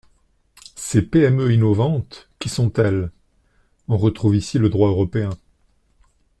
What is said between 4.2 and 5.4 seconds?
ici le droit européen.